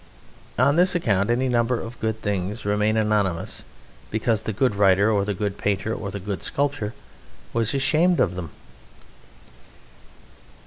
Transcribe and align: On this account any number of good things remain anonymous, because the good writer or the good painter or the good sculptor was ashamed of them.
On 0.57 0.77
this 0.77 0.95
account 0.95 1.29
any 1.29 1.47
number 1.47 1.79
of 1.79 1.99
good 1.99 2.23
things 2.23 2.65
remain 2.65 2.97
anonymous, 2.97 3.63
because 4.09 4.41
the 4.41 4.51
good 4.51 4.73
writer 4.73 5.11
or 5.11 5.23
the 5.25 5.35
good 5.35 5.59
painter 5.59 5.93
or 5.93 6.09
the 6.09 6.19
good 6.19 6.41
sculptor 6.41 6.95
was 7.53 7.75
ashamed 7.75 8.19
of 8.19 8.33
them. 8.33 8.49